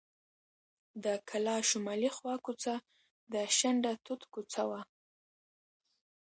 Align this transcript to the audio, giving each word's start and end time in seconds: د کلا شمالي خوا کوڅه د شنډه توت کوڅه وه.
د 1.03 1.05
کلا 1.29 1.57
شمالي 1.69 2.09
خوا 2.17 2.35
کوڅه 2.45 2.73
د 3.33 3.35
شنډه 3.57 3.93
توت 4.05 4.21
کوڅه 4.33 4.63
وه. 4.69 4.81